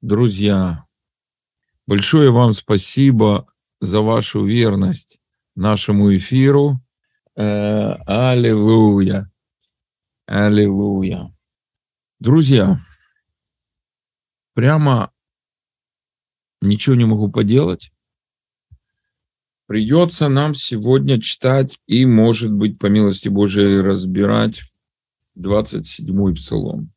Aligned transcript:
Друзья, 0.00 0.86
большое 1.88 2.30
вам 2.30 2.52
спасибо 2.52 3.52
за 3.80 4.00
вашу 4.00 4.44
верность 4.44 5.18
нашему 5.56 6.16
эфиру. 6.16 6.80
Э, 7.34 7.94
аллилуйя. 8.06 9.28
Аллилуйя. 10.26 11.36
Друзья, 12.20 12.78
прямо 14.54 15.12
ничего 16.60 16.94
не 16.94 17.04
могу 17.04 17.28
поделать. 17.28 17.90
Придется 19.66 20.28
нам 20.28 20.54
сегодня 20.54 21.20
читать 21.20 21.80
и, 21.88 22.06
может 22.06 22.52
быть, 22.52 22.78
по 22.78 22.86
милости 22.86 23.28
Божией, 23.28 23.80
разбирать 23.80 24.62
27-й 25.36 26.34
псалом. 26.36 26.92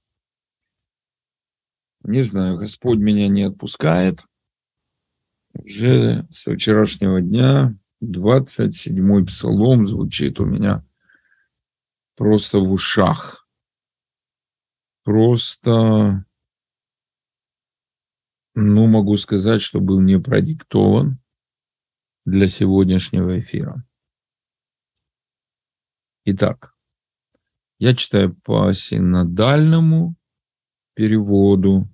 Не 2.03 2.23
знаю, 2.23 2.57
Господь 2.57 2.99
меня 2.99 3.27
не 3.27 3.43
отпускает. 3.43 4.25
Уже 5.53 6.27
со 6.31 6.53
вчерашнего 6.53 7.21
дня 7.21 7.77
27-й 8.03 9.25
псалом 9.25 9.85
звучит 9.85 10.39
у 10.39 10.45
меня 10.45 10.83
просто 12.15 12.59
в 12.59 12.71
ушах. 12.71 13.47
Просто, 15.03 16.25
ну, 18.55 18.87
могу 18.87 19.17
сказать, 19.17 19.61
что 19.61 19.79
был 19.79 19.99
не 19.99 20.19
продиктован 20.19 21.19
для 22.25 22.47
сегодняшнего 22.47 23.39
эфира. 23.39 23.83
Итак, 26.25 26.75
я 27.79 27.95
читаю 27.95 28.35
по 28.35 28.71
синодальному 28.73 30.15
переводу 30.93 31.87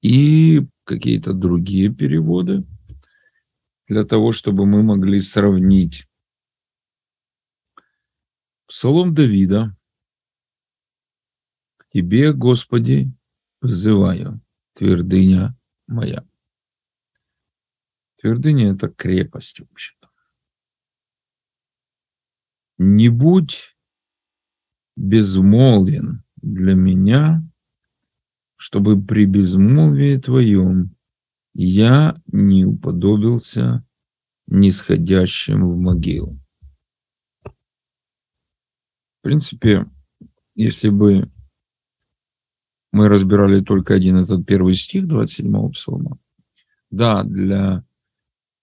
и 0.00 0.66
какие-то 0.84 1.32
другие 1.32 1.92
переводы 1.94 2.64
для 3.88 4.04
того, 4.04 4.32
чтобы 4.32 4.66
мы 4.66 4.82
могли 4.82 5.20
сравнить. 5.20 6.06
Псалом 8.66 9.14
Давида. 9.14 9.76
К 11.76 11.88
Тебе, 11.88 12.32
Господи, 12.32 13.10
взываю, 13.60 14.40
твердыня 14.74 15.56
моя. 15.86 16.26
Твердыня– 18.16 18.72
это 18.74 18.88
крепость, 18.88 19.60
вообще-то. 19.60 20.10
Не 22.78 23.10
будь 23.10 23.76
безмолвен 24.96 26.24
для 26.36 26.74
меня– 26.74 27.42
чтобы 28.56 29.00
при 29.00 29.26
безмолвии 29.26 30.16
твоем 30.18 30.94
я 31.54 32.20
не 32.26 32.64
уподобился 32.64 33.86
нисходящим 34.46 35.68
в 35.68 35.76
могилу. 35.76 36.38
В 37.44 39.22
принципе, 39.22 39.86
если 40.54 40.90
бы 40.90 41.30
мы 42.92 43.08
разбирали 43.08 43.60
только 43.60 43.94
один 43.94 44.16
этот 44.16 44.46
первый 44.46 44.74
стих 44.74 45.04
27-го 45.06 45.70
псалма, 45.70 46.18
да, 46.90 47.24
для 47.24 47.84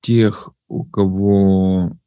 тех, 0.01 0.49
у 0.67 0.85
кого 0.85 1.97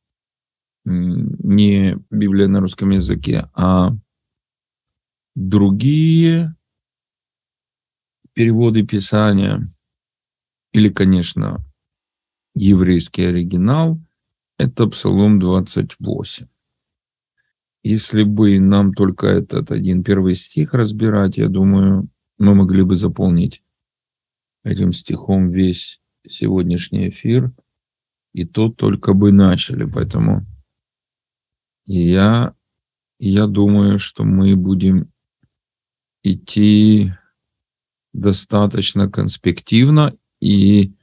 не 0.85 1.99
Библия 2.11 2.49
на 2.49 2.61
русском 2.61 2.91
языке, 2.91 3.49
а 3.55 3.91
другие 5.35 6.57
переводы 8.35 8.85
Писания 8.85 9.67
или, 10.73 10.89
конечно, 10.89 11.65
еврейский 12.55 13.25
оригинал, 13.25 14.01
это 14.59 14.87
Псалом 14.87 15.39
28. 15.39 16.47
Если 17.83 18.23
бы 18.23 18.59
нам 18.61 18.95
только 18.95 19.27
этот 19.27 19.71
один 19.71 20.03
первый 20.03 20.35
стих 20.35 20.75
разбирать, 20.75 21.37
я 21.37 21.49
думаю, 21.49 22.09
мы 22.39 22.55
могли 22.55 22.83
бы 22.83 22.97
заполнить 22.97 23.63
этим 24.65 24.93
стихом 24.93 25.51
весь 25.51 26.01
сегодняшний 26.27 27.11
эфир, 27.11 27.53
и 28.33 28.45
то 28.45 28.71
только 28.71 29.13
бы 29.13 29.33
начали. 29.33 29.85
Поэтому 29.85 30.47
я, 31.85 32.55
я 33.19 33.47
думаю, 33.47 33.99
что 33.99 34.25
мы 34.25 34.57
будем 34.57 35.13
идти 36.23 37.13
достаточно 38.15 39.11
конспективно 39.11 40.15
и 40.41 40.95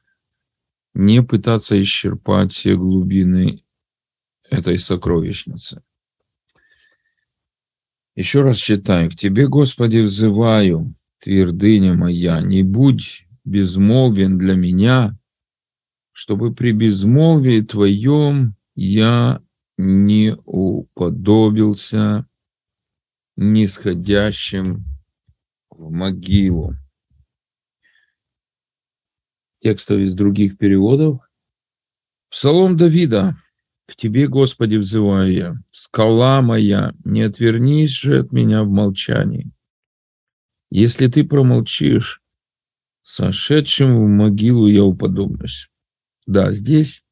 не 0.93 1.21
пытаться 1.21 1.79
исчерпать 1.81 2.53
все 2.53 2.75
глубины 2.75 3.63
этой 4.49 4.79
сокровищницы. 4.79 5.83
Еще 8.15 8.41
раз 8.41 8.57
читаю. 8.57 9.09
«К 9.09 9.15
Тебе, 9.15 9.47
Господи, 9.47 9.99
взываю, 9.99 10.93
твердыня 11.19 11.93
моя, 11.93 12.41
не 12.41 12.63
будь 12.63 13.27
безмолвен 13.45 14.37
для 14.37 14.55
меня, 14.55 15.17
чтобы 16.11 16.53
при 16.53 16.71
безмолвии 16.71 17.61
Твоем 17.61 18.55
я 18.75 19.41
не 19.77 20.35
уподобился 20.45 22.27
нисходящим 23.37 24.85
в 25.69 25.89
могилу 25.89 26.75
текстов 29.61 29.99
из 29.99 30.13
других 30.13 30.57
переводов. 30.57 31.19
Псалом 32.29 32.77
Давида. 32.77 33.35
«К 33.87 33.95
Тебе, 33.97 34.29
Господи, 34.29 34.77
взываю 34.77 35.33
я, 35.33 35.55
скала 35.69 36.41
моя, 36.41 36.93
не 37.03 37.23
отвернись 37.23 37.91
же 37.91 38.19
от 38.19 38.31
меня 38.31 38.63
в 38.63 38.69
молчании. 38.69 39.51
Если 40.69 41.07
Ты 41.07 41.25
промолчишь, 41.25 42.21
сошедшим 43.01 43.97
в 43.97 44.07
могилу 44.07 44.67
я 44.67 44.85
уподоблюсь». 44.85 45.69
Да, 46.25 46.53
здесь 46.53 47.03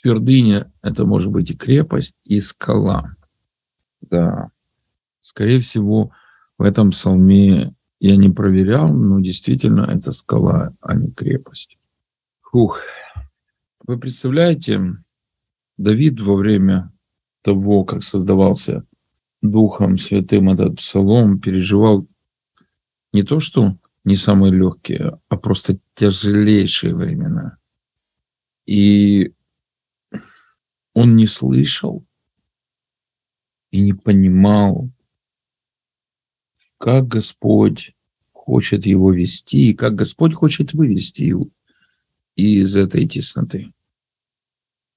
твердыня– 0.00 0.72
это 0.82 1.04
может 1.04 1.30
быть 1.30 1.50
и 1.50 1.56
крепость, 1.56 2.16
и 2.24 2.40
скала. 2.40 3.14
Да, 4.00 4.50
скорее 5.20 5.60
всего, 5.60 6.12
в 6.56 6.62
этом 6.62 6.92
псалме 6.92 7.74
я 8.00 8.16
не 8.16 8.30
проверял, 8.30 8.92
но 8.92 9.20
действительно 9.20 9.82
это 9.82 10.12
скала, 10.12 10.74
а 10.80 10.96
не 10.96 11.12
крепость. 11.12 11.78
Фух. 12.40 12.80
Вы 13.86 13.98
представляете, 13.98 14.94
Давид 15.76 16.20
во 16.20 16.34
время 16.34 16.92
того, 17.42 17.84
как 17.84 18.02
создавался 18.02 18.84
Духом 19.42 19.98
Святым 19.98 20.50
этот 20.50 20.76
псалом, 20.76 21.40
переживал 21.40 22.06
не 23.12 23.22
то, 23.22 23.38
что 23.38 23.76
не 24.04 24.16
самые 24.16 24.52
легкие, 24.52 25.20
а 25.28 25.36
просто 25.36 25.78
тяжелейшие 25.94 26.94
времена. 26.94 27.58
И 28.64 29.34
он 30.94 31.16
не 31.16 31.26
слышал 31.26 32.04
и 33.70 33.80
не 33.80 33.92
понимал, 33.92 34.90
как 36.80 37.08
Господь 37.08 37.94
хочет 38.32 38.86
его 38.86 39.12
вести, 39.12 39.70
и 39.70 39.74
как 39.74 39.96
Господь 39.96 40.32
хочет 40.32 40.72
вывести 40.72 41.24
его 41.24 41.48
из 42.36 42.74
этой 42.74 43.06
тесноты. 43.06 43.70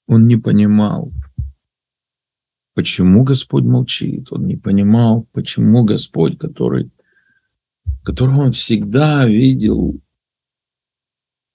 Он 0.07 0.25
не 0.25 0.37
понимал, 0.37 1.11
почему 2.73 3.25
Господь 3.25 3.65
молчит. 3.65 4.31
Он 4.31 4.47
не 4.47 4.55
понимал, 4.55 5.27
почему 5.33 5.83
Господь, 5.83 6.39
который, 6.39 6.89
которого 8.03 8.43
он 8.43 8.53
всегда 8.53 9.27
видел 9.27 9.99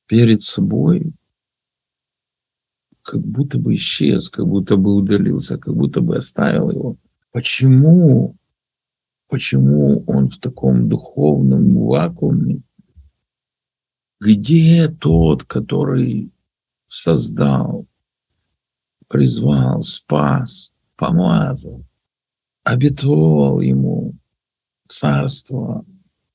перед 0.07 0.43
собой, 0.43 1.15
как 3.01 3.23
будто 3.23 3.59
бы 3.59 3.75
исчез, 3.77 4.29
как 4.29 4.47
будто 4.47 4.77
бы 4.77 4.95
удалился, 4.95 5.57
как 5.57 5.75
будто 5.75 6.03
бы 6.03 6.17
оставил 6.17 6.71
его. 6.71 6.97
Почему 7.33 8.38
почему 9.29 10.03
он 10.07 10.29
в 10.29 10.39
таком 10.39 10.89
духовном 10.89 11.77
вакууме, 11.87 12.63
где 14.21 14.89
тот, 14.89 15.45
который 15.45 16.33
создал, 16.89 17.87
призвал, 19.07 19.83
спас, 19.83 20.73
помазал, 20.97 21.85
обетовал 22.65 23.61
ему 23.61 24.15
царство, 24.89 25.85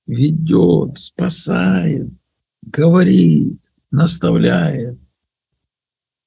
ведет, 0.05 0.97
спасает, 0.99 2.09
говорит, 2.61 3.71
наставляет. 3.91 4.99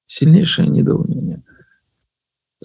Сильнейшее 0.09 0.69
недоумение. 0.69 1.26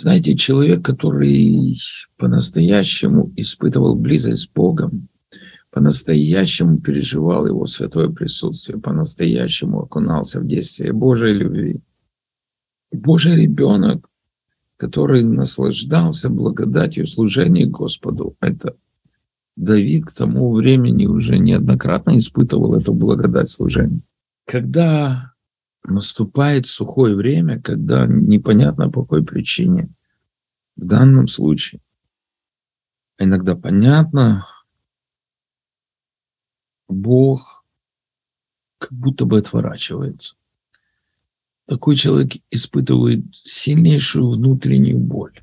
Знаете, 0.01 0.36
человек, 0.36 0.83
который 0.83 1.80
по-настоящему 2.18 3.31
испытывал 3.36 3.94
близость 3.95 4.44
с 4.44 4.48
Богом, 4.48 5.09
по-настоящему 5.69 6.80
переживал 6.80 7.45
его 7.45 7.68
святое 7.68 8.09
присутствие, 8.09 8.80
по-настоящему 8.80 9.83
окунался 9.83 10.39
в 10.39 10.48
действие 10.48 10.92
Божьей 10.92 11.33
любви. 11.33 11.81
Божий 12.92 13.36
ребенок, 13.36 14.09
который 14.77 15.24
наслаждался 15.24 16.30
благодатью 16.30 17.06
служения 17.06 17.68
Господу, 17.68 18.36
это 18.42 18.75
Давид 19.56 20.06
к 20.06 20.13
тому 20.13 20.51
времени 20.51 21.06
уже 21.06 21.38
неоднократно 21.38 22.18
испытывал 22.18 22.74
эту 22.74 22.95
благодать 22.95 23.50
служения. 23.50 24.01
Когда 24.48 25.31
наступает 25.83 26.68
сухое 26.68 27.16
время, 27.16 27.62
когда 27.62 28.06
непонятно 28.06 28.89
по 28.89 29.01
какой 29.04 29.24
причине, 29.25 29.89
в 30.75 30.86
данном 30.86 31.28
случае, 31.28 31.81
иногда 33.18 33.56
понятно, 33.56 34.48
Бог 36.88 37.63
как 38.78 38.92
будто 38.92 39.25
бы 39.25 39.38
отворачивается. 39.38 40.36
Такой 41.68 41.95
человек 41.95 42.34
испытывает 42.50 43.24
сильнейшую 43.31 44.30
внутреннюю 44.30 44.98
боль. 44.98 45.42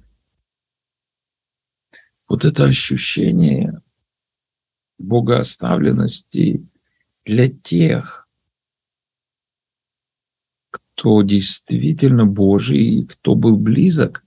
Вот 2.28 2.44
это 2.44 2.64
ощущение 2.64 3.80
богооставленности 4.98 6.66
для 7.24 7.48
тех, 7.48 8.27
кто 10.98 11.22
действительно 11.22 12.26
Божий, 12.26 13.06
кто 13.06 13.36
был 13.36 13.56
близок 13.56 14.24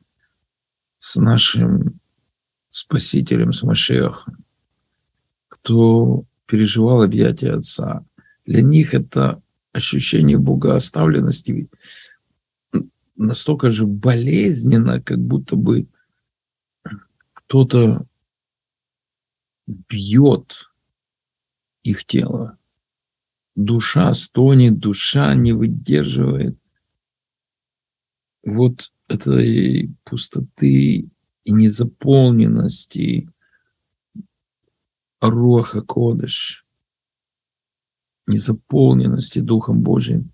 с 0.99 1.17
нашим 1.17 1.99
Спасителем, 2.69 3.51
с 3.51 3.63
Машехом, 3.63 4.45
кто 5.49 6.23
переживал 6.45 7.01
объятия 7.01 7.55
Отца. 7.55 8.05
Для 8.45 8.61
них 8.61 8.93
это 8.93 9.41
ощущение 9.73 10.37
богооставленности 10.37 11.69
настолько 13.17 13.69
же 13.69 13.85
болезненно, 13.85 15.01
как 15.01 15.19
будто 15.19 15.57
бы 15.57 15.89
кто-то 17.33 18.05
бьет 19.67 20.71
их 21.83 22.05
тело. 22.05 22.57
Душа 23.57 24.13
стонет, 24.13 24.79
душа 24.79 25.35
не 25.35 25.51
выдерживает. 25.51 26.60
Вот 28.43 28.91
этой 29.07 29.93
пустоты 30.03 31.09
и 31.43 31.51
незаполненности 31.51 33.29
Руаха 35.19 35.81
Кодыш, 35.81 36.65
незаполненности 38.27 39.39
Духом 39.39 39.81
Божьим. 39.81 40.31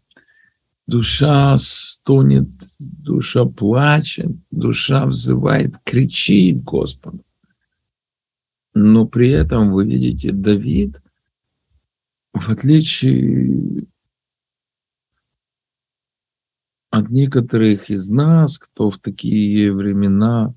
Душа 0.86 1.58
стонет, 1.58 2.48
душа 2.80 3.44
плачет, 3.44 4.32
душа 4.52 5.06
взывает, 5.06 5.76
кричит 5.84 6.64
Господу. 6.64 7.26
Но 8.74 9.06
при 9.06 9.30
этом 9.30 9.74
вы 9.74 9.86
видите, 9.86 10.32
Давид, 10.32 11.02
в 12.32 12.50
отличие 12.50 13.86
от 16.98 17.10
некоторых 17.10 17.90
из 17.90 18.10
нас, 18.10 18.58
кто 18.58 18.90
в 18.90 19.00
такие 19.00 19.74
времена 19.74 20.54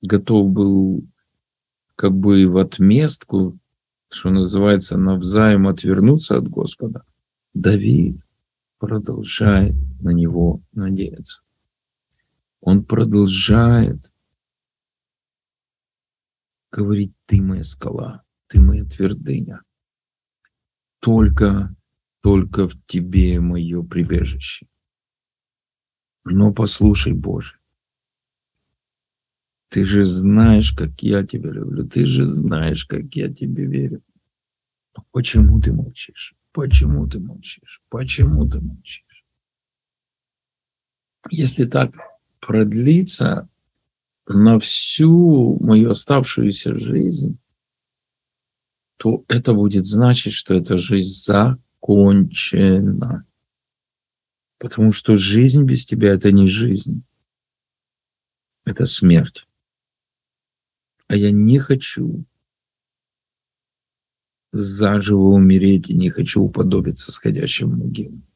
готов 0.00 0.50
был 0.50 1.04
как 1.96 2.12
бы 2.12 2.46
в 2.46 2.56
отместку, 2.58 3.58
что 4.08 4.30
называется, 4.30 4.96
навзаим 4.96 5.68
отвернуться 5.68 6.36
от 6.36 6.48
Господа, 6.48 7.04
Давид 7.54 8.20
продолжает 8.78 9.74
на 10.00 10.10
него 10.10 10.62
надеяться. 10.72 11.42
Он 12.60 12.84
продолжает 12.84 14.12
говорить, 16.70 17.12
ты 17.26 17.40
моя 17.42 17.64
скала, 17.64 18.24
ты 18.48 18.60
моя 18.60 18.84
твердыня. 18.84 19.62
Только, 21.00 21.74
только 22.20 22.68
в 22.68 22.74
тебе 22.86 23.40
мое 23.40 23.82
прибежище. 23.82 24.66
Но 26.24 26.52
послушай, 26.52 27.12
Боже, 27.12 27.58
ты 29.68 29.84
же 29.84 30.04
знаешь, 30.04 30.72
как 30.72 31.02
я 31.02 31.26
тебя 31.26 31.50
люблю. 31.50 31.88
Ты 31.88 32.06
же 32.06 32.28
знаешь, 32.28 32.84
как 32.84 33.14
я 33.14 33.32
тебе 33.32 33.66
верю. 33.66 34.02
Но 34.96 35.04
почему 35.12 35.60
ты 35.60 35.72
молчишь? 35.72 36.34
Почему 36.52 37.08
ты 37.08 37.18
молчишь? 37.18 37.82
Почему 37.88 38.48
ты 38.48 38.60
молчишь? 38.60 39.24
Если 41.30 41.64
так 41.64 41.94
продлится 42.40 43.48
на 44.26 44.58
всю 44.58 45.58
мою 45.60 45.90
оставшуюся 45.90 46.74
жизнь, 46.74 47.38
то 48.98 49.24
это 49.28 49.54
будет 49.54 49.86
значить, 49.86 50.34
что 50.34 50.54
эта 50.54 50.76
жизнь 50.76 51.24
закончена. 51.24 53.26
Потому 54.62 54.92
что 54.92 55.16
жизнь 55.16 55.64
без 55.64 55.84
тебя– 55.84 56.12
это 56.14 56.30
не 56.30 56.46
жизнь. 56.46 57.02
Это 58.64 58.84
смерть 58.84 59.44
а 61.12 61.14
я 61.16 61.30
не 61.30 61.58
хочу 61.58 62.24
заживо 64.50 65.34
умереть 65.34 65.90
и 65.90 65.94
не 65.94 66.08
хочу 66.08 66.40
уподобиться 66.40 67.12
сходящим 67.12 67.76
могилам. 67.76 68.26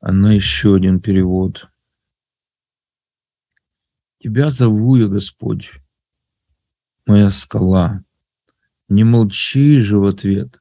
А 0.00 0.12
еще 0.12 0.76
один 0.76 1.00
перевод. 1.00 1.70
Тебя 4.18 4.50
зову 4.50 4.96
я, 4.96 5.06
Господь, 5.08 5.70
моя 7.06 7.30
скала. 7.30 8.04
Не 8.90 9.04
молчи 9.04 9.78
же 9.78 9.96
в 9.96 10.04
ответ. 10.04 10.60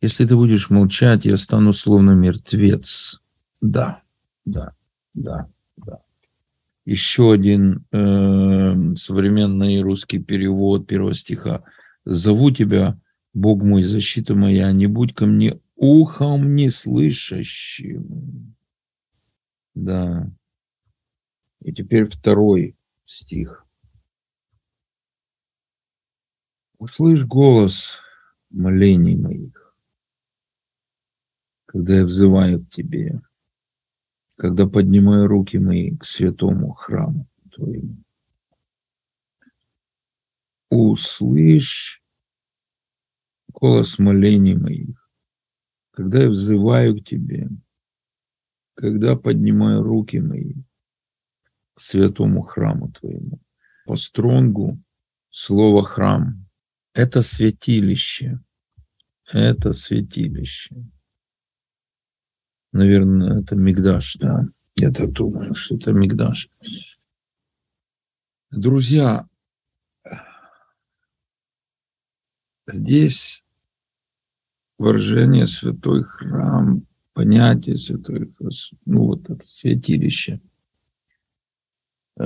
Если 0.00 0.26
ты 0.26 0.36
будешь 0.36 0.70
молчать, 0.70 1.24
я 1.24 1.36
стану 1.38 1.72
словно 1.72 2.12
мертвец. 2.12 3.20
Да, 3.60 4.02
да, 4.44 4.74
да 5.14 5.48
еще 6.88 7.32
один 7.32 7.84
э, 7.92 8.94
современный 8.94 9.82
русский 9.82 10.20
перевод 10.20 10.86
первого 10.86 11.12
стиха. 11.12 11.62
«Зову 12.06 12.50
тебя, 12.50 12.98
Бог 13.34 13.62
мой, 13.62 13.82
защита 13.82 14.34
моя, 14.34 14.72
не 14.72 14.86
будь 14.86 15.14
ко 15.14 15.26
мне 15.26 15.60
ухом 15.76 16.54
не 16.56 16.70
слышащим». 16.70 18.54
Да. 19.74 20.30
И 21.62 21.74
теперь 21.74 22.06
второй 22.06 22.74
стих. 23.04 23.66
«Услышь 26.78 27.26
голос 27.26 27.98
молений 28.48 29.14
моих, 29.14 29.74
когда 31.66 31.96
я 31.96 32.04
взываю 32.04 32.64
к 32.64 32.70
тебе» 32.70 33.20
когда 34.38 34.68
поднимаю 34.68 35.26
руки 35.26 35.58
мои 35.58 35.96
к 35.96 36.04
святому 36.04 36.72
храму 36.72 37.28
Твоему. 37.52 37.96
Услышь 40.70 42.02
голос 43.48 43.98
молений 43.98 44.54
моих, 44.54 45.10
когда 45.90 46.22
я 46.22 46.28
взываю 46.28 47.00
к 47.00 47.04
Тебе, 47.04 47.48
когда 48.74 49.16
поднимаю 49.16 49.82
руки 49.82 50.20
мои 50.20 50.54
к 51.74 51.80
святому 51.80 52.42
храму 52.42 52.92
Твоему. 52.92 53.40
По 53.86 53.96
стронгу 53.96 54.80
слово 55.30 55.84
«храм»— 55.84 56.46
это 56.92 57.22
святилище, 57.22 58.38
это 59.32 59.72
святилище. 59.72 60.76
Наверное, 62.72 63.40
это 63.40 63.56
Мигдаш, 63.56 64.16
да. 64.16 64.46
Я 64.76 64.92
так 64.92 65.12
думаю, 65.12 65.54
что 65.54 65.76
это 65.76 65.92
Мигдаш. 65.92 66.48
Друзья, 68.50 69.28
здесь 72.66 73.44
выражение 74.78 75.46
святой 75.46 76.04
храм, 76.04 76.86
понятие 77.12 77.76
святой, 77.76 78.32
ну 78.84 79.06
вот 79.06 79.28
это 79.28 79.46
святилище. 79.46 80.40
Э, 82.20 82.24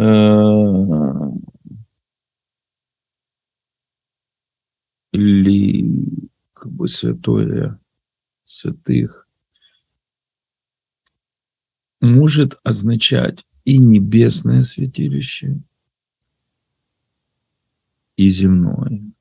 или 5.12 6.28
как 6.52 6.72
бы 6.72 6.88
святое 6.88 7.78
святых 8.44 9.21
может 12.02 12.58
означать 12.64 13.46
и 13.64 13.78
небесное 13.78 14.62
святилище, 14.62 15.62
и 18.16 18.28
земное. 18.28 19.12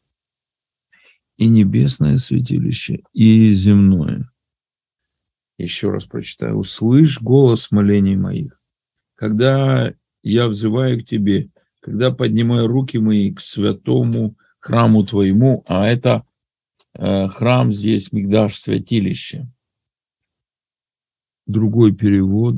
и 1.37 1.47
небесное 1.47 2.17
святилище, 2.17 3.01
и 3.13 3.51
земное. 3.51 4.29
Еще 5.57 5.89
раз 5.89 6.05
прочитаю. 6.05 6.57
«Услышь 6.57 7.19
голос 7.19 7.71
молений 7.71 8.15
моих, 8.15 8.61
когда 9.15 9.93
я 10.21 10.47
взываю 10.47 11.01
к 11.01 11.07
Тебе, 11.07 11.49
когда 11.79 12.11
поднимаю 12.11 12.67
руки 12.67 12.97
мои 12.99 13.33
к 13.33 13.39
святому 13.39 14.35
храму 14.59 15.03
Твоему, 15.03 15.63
а 15.67 15.87
это 15.87 16.25
э, 16.93 17.27
храм 17.29 17.71
здесь, 17.71 18.11
Мигдаш, 18.11 18.59
святилище». 18.59 19.47
Другой 21.45 21.93
перевод 21.95 22.55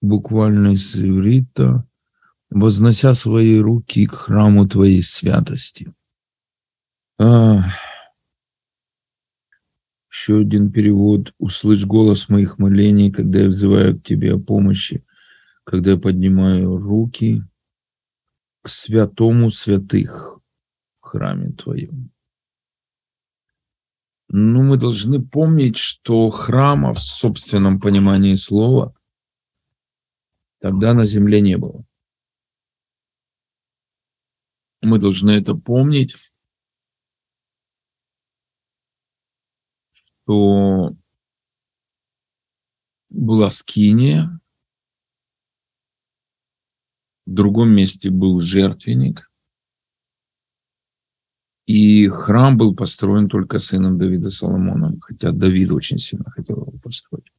буквально 0.00 0.74
из 0.74 0.96
иврита 0.96 1.88
вознося 2.50 3.14
свои 3.14 3.58
руки 3.58 4.06
к 4.06 4.12
храму 4.12 4.68
Твоей 4.68 5.02
святости. 5.02 5.92
А, 7.18 7.62
еще 10.10 10.40
один 10.40 10.70
перевод. 10.70 11.34
«Услышь 11.38 11.86
голос 11.86 12.28
моих 12.28 12.58
молений, 12.58 13.10
когда 13.10 13.40
я 13.40 13.48
взываю 13.48 13.98
к 13.98 14.04
Тебе 14.04 14.34
о 14.34 14.38
помощи, 14.38 15.04
когда 15.64 15.92
я 15.92 15.96
поднимаю 15.96 16.76
руки 16.76 17.42
к 18.62 18.68
святому 18.68 19.50
святых 19.50 20.38
в 21.00 21.06
храме 21.06 21.52
Твоем». 21.52 22.10
Ну, 24.34 24.62
мы 24.62 24.78
должны 24.78 25.22
помнить, 25.22 25.76
что 25.76 26.30
храма 26.30 26.94
в 26.94 27.02
собственном 27.02 27.78
понимании 27.78 28.34
слова 28.34 28.96
тогда 30.58 30.94
на 30.94 31.04
земле 31.04 31.42
не 31.42 31.58
было. 31.58 31.84
Мы 34.80 34.98
должны 34.98 35.32
это 35.32 35.54
помнить, 35.54 36.16
что 39.92 40.96
была 43.10 43.50
скиния, 43.50 44.40
в 47.26 47.34
другом 47.34 47.68
месте 47.68 48.08
был 48.08 48.40
жертвенник, 48.40 49.30
и 51.66 52.08
храм 52.08 52.56
был 52.56 52.74
построен 52.74 53.28
только 53.28 53.58
сыном 53.58 53.98
Давида 53.98 54.30
Соломоном, 54.30 55.00
хотя 55.00 55.32
Давид 55.32 55.70
очень 55.70 55.98
сильно 55.98 56.30
хотел 56.30 56.56
его 56.56 56.72
построить. 56.82 57.32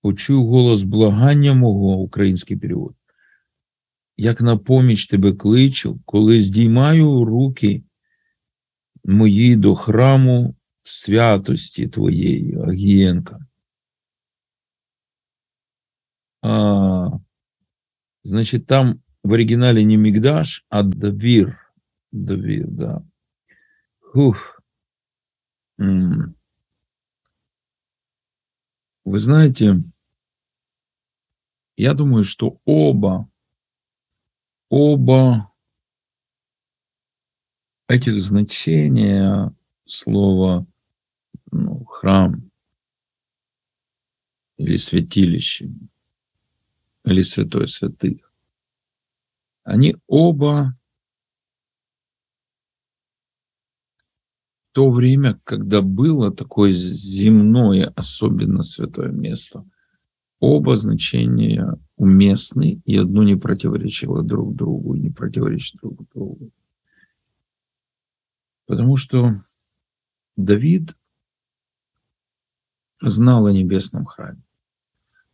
Почую 0.00 0.44
голос 0.44 0.82
благання 0.82 1.54
мого, 1.54 1.96
український 1.96 2.56
перевод 2.56 2.94
як 4.18 4.40
на 4.40 4.56
поміч 4.56 5.06
тебе 5.06 5.32
кличу, 5.32 6.00
коли 6.04 6.40
здіймаю 6.40 7.24
руки 7.24 7.82
мої 9.04 9.56
до 9.56 9.74
храму 9.74 10.54
святості 10.82 11.88
твоєї, 11.88 12.58
Агієнка. 12.60 13.38
А, 16.42 17.10
Значит, 18.24 18.66
там 18.66 19.00
в 19.28 19.32
оригинале 19.34 19.84
не 19.84 19.98
Мигдаш, 19.98 20.64
а 20.70 20.82
Давир. 20.82 21.58
Давир, 22.12 22.66
да. 22.66 23.04
Фух. 24.00 24.62
Вы 25.76 26.34
знаете, 29.04 29.80
я 31.76 31.92
думаю, 31.92 32.24
что 32.24 32.58
оба 32.64 33.30
оба 34.70 35.52
этих 37.86 38.18
значения 38.22 39.54
слова 39.84 40.66
ну, 41.52 41.84
храм 41.84 42.50
или 44.56 44.76
святилище 44.78 45.68
или 47.04 47.20
святой 47.20 47.68
святых, 47.68 48.27
они 49.68 49.96
оба 50.06 50.74
то 54.72 54.90
время, 54.90 55.38
когда 55.44 55.82
было 55.82 56.34
такое 56.34 56.72
земное, 56.72 57.92
особенно 57.94 58.62
святое 58.62 59.10
место, 59.10 59.68
оба 60.40 60.78
значения 60.78 61.78
уместны, 61.96 62.80
и 62.86 62.96
одно 62.96 63.24
не 63.24 63.36
противоречило 63.36 64.22
друг 64.22 64.56
другу, 64.56 64.94
и 64.94 65.00
не 65.00 65.10
противоречит 65.10 65.78
друг 65.82 66.08
другу. 66.14 66.50
Потому 68.64 68.96
что 68.96 69.34
Давид 70.36 70.96
знал 73.02 73.44
о 73.44 73.52
небесном 73.52 74.06
храме. 74.06 74.42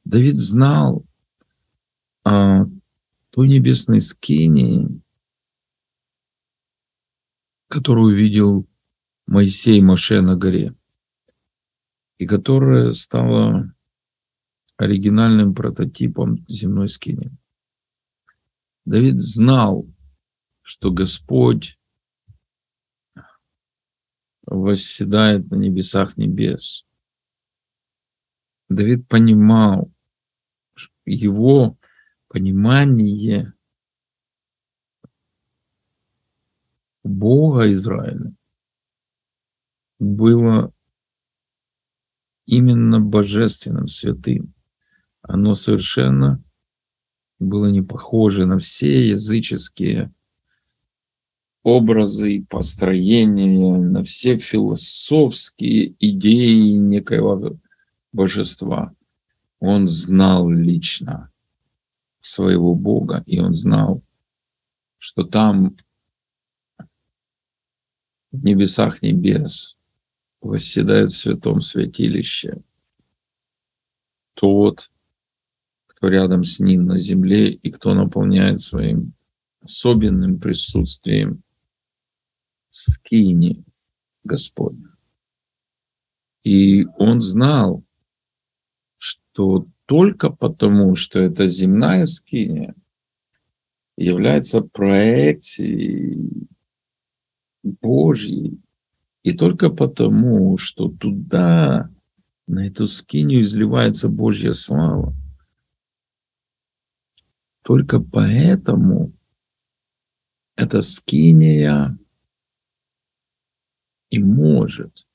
Давид 0.05 0.41
знал 0.41 1.07
о 2.25 2.65
той 3.35 3.49
небесной 3.49 4.01
скинии, 4.01 5.03
которую 7.67 8.15
видел 8.15 8.69
Моисей 9.27 9.83
Моше 9.83 10.21
на 10.21 10.37
горе, 10.37 10.73
и 12.19 12.29
которая 12.29 12.93
стала 12.93 13.75
оригинальным 14.77 15.53
прототипом 15.53 16.47
земной 16.47 16.87
скини. 16.87 17.37
Давид 18.85 19.19
знал, 19.19 19.85
что 20.63 20.93
Господь 20.93 21.77
восседает 24.43 25.51
на 25.51 25.57
небесах 25.57 26.17
небес. 26.17 26.87
Давид 28.69 29.09
понимал, 29.09 29.93
его 31.05 31.77
понимание 32.35 33.53
Бога 37.05 37.73
Израиля 37.73 38.33
было 40.01 40.75
именно 42.45 42.99
божественным, 43.01 43.87
святым 43.87 44.53
оно 45.23 45.55
совершенно 45.55 46.43
было 47.39 47.71
не 47.71 47.83
похоже 47.83 48.47
на 48.47 48.59
все 48.59 49.11
языческие 49.11 50.13
образы 51.63 52.33
и 52.33 52.45
построения, 52.45 53.79
на 53.79 54.03
все 54.03 54.39
философские 54.39 55.95
идеи 56.01 56.73
некоего 56.73 57.57
божества. 58.11 58.93
Он 59.61 59.87
знал 59.87 60.51
лично 60.51 61.31
своего 62.27 62.75
Бога, 62.75 63.23
и 63.27 63.39
он 63.39 63.53
знал, 63.53 64.03
что 64.99 65.25
там 65.25 65.77
в 68.33 68.43
небесах 68.43 69.03
небес 69.03 69.77
восседает 70.41 71.13
в 71.13 71.17
святом 71.17 71.61
святилище 71.61 72.63
тот, 74.33 74.91
кто 75.87 76.09
рядом 76.09 76.45
с 76.45 76.59
ним 76.61 76.87
на 76.87 76.97
земле 76.97 77.51
и 77.51 77.71
кто 77.71 77.93
наполняет 77.95 78.59
своим 78.59 79.13
особенным 79.61 80.41
присутствием 80.41 81.43
скини 82.71 83.65
Господня. 84.25 84.97
И 86.43 86.87
он 86.99 87.21
знал, 87.21 87.85
что 88.97 89.67
только 89.87 90.31
потому, 90.31 90.95
что 90.95 91.21
это 91.21 91.49
земная 91.49 92.07
скиния, 92.07 92.75
является 93.97 94.61
проекцией 94.61 96.49
Божьей, 97.63 98.61
и 99.23 99.33
только 99.33 99.71
потому, 99.71 100.57
что 100.59 100.89
туда, 100.89 101.91
на 102.47 102.67
эту 102.67 102.87
скинию 102.87 103.41
изливается 103.41 104.09
Божья 104.09 104.53
слава, 104.53 105.15
только 107.63 108.01
поэтому 108.01 109.13
эта 110.57 110.83
скиния 110.83 111.99
и 114.11 114.19
может 114.19 115.07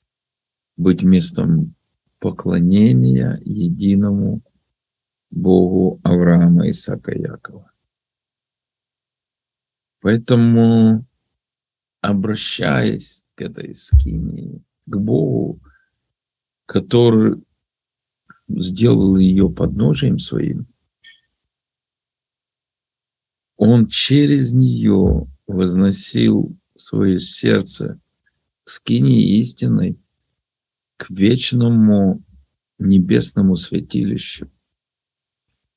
быть 0.76 1.02
местом 1.02 1.74
поклонения 2.18 3.40
единому 3.44 4.42
Богу 5.30 6.00
Авраама, 6.02 6.68
Исаака, 6.70 7.12
Якова. 7.12 7.70
Поэтому, 10.00 11.06
обращаясь 12.00 13.24
к 13.34 13.42
этой 13.42 13.74
скинии, 13.74 14.62
к 14.86 14.96
Богу, 14.96 15.60
который 16.66 17.42
сделал 18.48 19.16
ее 19.16 19.50
подножием 19.50 20.18
своим, 20.18 20.66
Он 23.56 23.86
через 23.86 24.54
нее 24.54 25.28
возносил 25.46 26.56
свое 26.76 27.20
сердце 27.20 28.00
к 28.64 28.70
скине 28.70 29.22
истинной, 29.38 30.00
к 30.96 31.10
вечному 31.10 32.22
небесному 32.78 33.56
святилищу, 33.56 34.50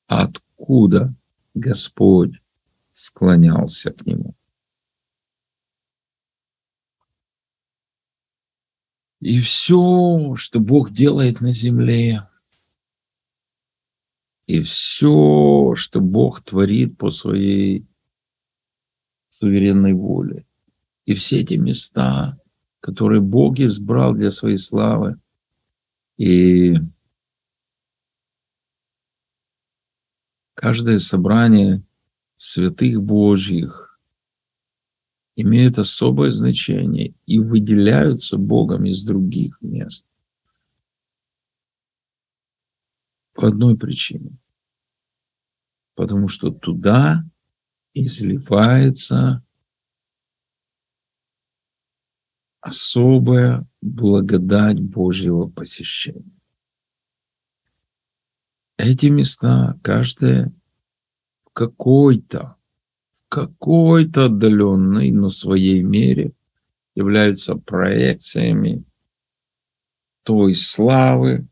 откуда 0.06 1.14
Господь 1.54 2.40
склонялся 2.92 3.92
к 3.92 4.04
нему. 4.06 4.34
И 9.20 9.40
все, 9.40 10.34
что 10.36 10.60
Бог 10.60 10.92
делает 10.92 11.40
на 11.40 11.54
земле, 11.54 12.28
и 14.46 14.60
все, 14.60 15.74
что 15.76 16.00
Бог 16.00 16.42
творит 16.42 16.98
по 16.98 17.10
своей 17.10 17.86
суверенной 19.30 19.94
воле, 19.94 20.46
и 21.06 21.14
все 21.14 21.40
эти 21.40 21.54
места, 21.54 22.38
которые 22.80 23.22
Бог 23.22 23.58
избрал 23.60 24.12
для 24.12 24.30
своей 24.30 24.58
славы, 24.58 25.18
и 26.18 26.76
каждое 30.64 30.98
собрание 30.98 31.82
святых 32.38 33.02
Божьих 33.02 34.00
имеют 35.36 35.78
особое 35.78 36.30
значение 36.30 37.12
и 37.26 37.38
выделяются 37.38 38.38
Богом 38.38 38.86
из 38.86 39.04
других 39.04 39.60
мест. 39.60 40.06
По 43.34 43.48
одной 43.48 43.76
причине. 43.76 44.38
Потому 45.96 46.28
что 46.28 46.50
туда 46.50 47.22
изливается 47.92 49.44
особая 52.62 53.68
благодать 53.82 54.80
Божьего 54.80 55.46
посещения. 55.46 56.33
Эти 58.76 59.06
места, 59.06 59.78
каждое 59.82 60.52
в 61.44 61.50
какой-то 61.52 62.56
какой-то 63.34 64.26
отдаленной, 64.26 65.10
но 65.10 65.28
своей 65.28 65.82
мере 65.82 66.34
являются 66.94 67.56
проекциями 67.56 68.84
той 70.22 70.54
славы, 70.54 71.48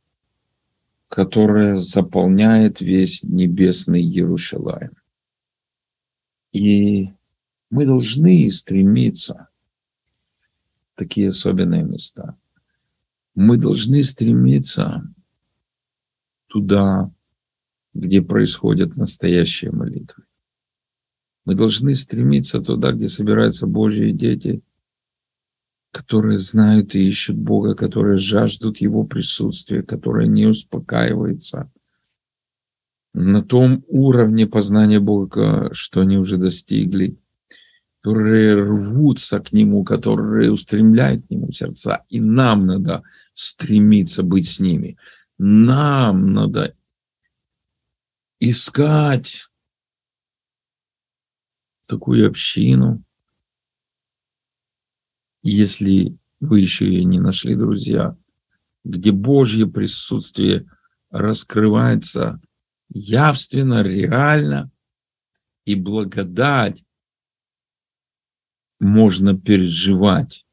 которая 1.08 1.78
заполняет 1.78 2.80
весь 2.80 3.24
небесный 3.24 4.00
Иерусалим. 4.00 4.92
И 6.52 7.10
мы 7.68 7.84
должны 7.84 8.48
стремиться 8.52 9.48
в 10.92 10.98
такие 10.98 11.30
особенные 11.30 11.82
места. 11.82 12.36
Мы 13.34 13.56
должны 13.56 14.04
стремиться 14.04 15.02
туда, 16.52 17.10
где 17.94 18.20
происходят 18.20 18.96
настоящие 18.96 19.72
молитвы. 19.72 20.24
Мы 21.46 21.54
должны 21.54 21.94
стремиться 21.94 22.60
туда, 22.60 22.92
где 22.92 23.08
собираются 23.08 23.66
Божьи 23.66 24.12
дети, 24.12 24.60
которые 25.92 26.36
знают 26.36 26.94
и 26.94 27.08
ищут 27.08 27.36
Бога, 27.36 27.74
которые 27.74 28.18
жаждут 28.18 28.78
Его 28.78 29.04
присутствия, 29.04 29.82
которые 29.82 30.28
не 30.28 30.46
успокаиваются 30.46 31.70
на 33.14 33.42
том 33.42 33.82
уровне 33.88 34.46
познания 34.46 35.00
Бога, 35.00 35.70
что 35.72 36.00
они 36.00 36.18
уже 36.18 36.36
достигли, 36.36 37.16
которые 38.02 38.62
рвутся 38.62 39.40
к 39.40 39.52
Нему, 39.52 39.84
которые 39.84 40.52
устремляют 40.52 41.26
к 41.26 41.30
Нему 41.30 41.50
сердца. 41.50 42.04
И 42.10 42.20
нам 42.20 42.66
надо 42.66 43.02
стремиться 43.32 44.22
быть 44.22 44.46
с 44.46 44.60
ними. 44.60 44.98
Нам 45.44 46.34
надо 46.34 46.76
искать 48.38 49.48
такую 51.86 52.28
общину. 52.28 53.02
Если 55.42 56.16
вы 56.38 56.60
еще 56.60 56.86
ее 56.86 57.02
не 57.02 57.18
нашли, 57.18 57.56
друзья, 57.56 58.16
где 58.84 59.10
Божье 59.10 59.66
присутствие 59.66 60.70
раскрывается 61.10 62.40
явственно, 62.88 63.82
реально, 63.82 64.70
и 65.64 65.74
благодать 65.74 66.84
можно 68.78 69.36
переживать 69.36 70.46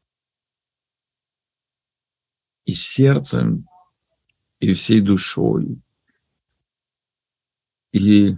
и 2.66 2.74
сердцем, 2.74 3.69
и 4.60 4.74
всей 4.74 5.02
душой. 5.02 5.82
И 7.92 8.36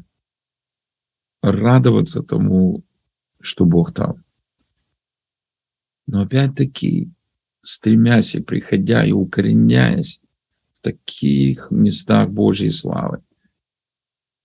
радоваться 1.41 2.21
тому, 2.21 2.83
что 3.39 3.65
Бог 3.65 3.93
там. 3.93 4.23
Но 6.07 6.21
опять-таки, 6.21 7.11
стремясь 7.61 8.35
и 8.35 8.41
приходя 8.41 9.03
и 9.05 9.11
укореняясь 9.11 10.21
в 10.73 10.81
таких 10.81 11.71
местах 11.71 12.29
Божьей 12.29 12.71
славы, 12.71 13.23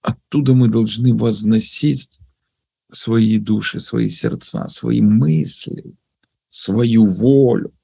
оттуда 0.01 0.55
мы 0.55 0.69
должны 0.69 1.15
возносить 1.15 2.19
свои 2.91 3.39
души, 3.39 3.81
свои 3.81 4.09
сердца, 4.09 4.67
свои 4.69 5.01
мысли, 5.01 5.95
свою 6.49 7.07
волю 7.07 7.76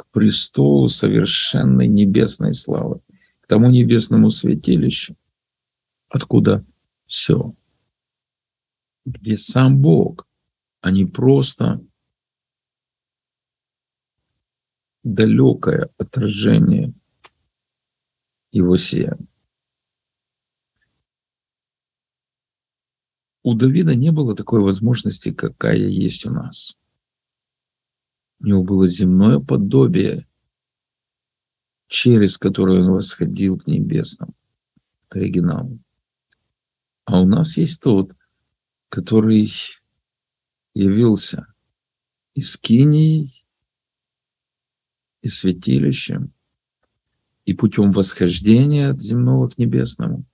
к 0.00 0.10
престолу 0.10 0.88
совершенной 0.88 1.86
небесной 1.86 2.54
славы, 2.54 3.00
к 3.40 3.46
тому 3.46 3.70
небесному 3.70 4.30
святилищу, 4.30 5.14
откуда 6.08 6.64
все 7.06 7.54
где 9.04 9.36
сам 9.36 9.80
Бог, 9.80 10.26
а 10.80 10.90
не 10.90 11.04
просто 11.04 11.84
далекое 15.02 15.90
отражение 15.98 16.94
его 18.52 18.76
сияния. 18.76 19.26
У 23.42 23.54
Давида 23.54 23.94
не 23.94 24.12
было 24.12 24.36
такой 24.36 24.60
возможности, 24.60 25.32
какая 25.32 25.76
есть 25.76 26.26
у 26.26 26.30
нас. 26.30 26.76
Него 28.40 28.62
было 28.64 28.86
земное 28.86 29.38
подобие, 29.38 30.26
через 31.88 32.38
которое 32.38 32.80
он 32.80 32.92
восходил 32.92 33.58
к 33.58 33.66
небесному, 33.66 34.34
к 35.08 35.16
оригиналу. 35.16 35.78
А 37.04 37.20
у 37.20 37.26
нас 37.26 37.56
есть 37.56 37.82
тот, 37.82 38.12
который 38.88 39.52
явился 40.74 41.46
и 42.34 42.42
скинией, 42.42 43.44
и 45.20 45.28
святилищем, 45.28 46.32
и 47.44 47.52
путем 47.52 47.90
восхождения 47.90 48.90
от 48.90 49.00
земного 49.00 49.48
к 49.50 49.58
небесному, 49.58 50.24